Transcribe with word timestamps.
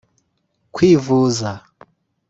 kwivuza 0.73 1.51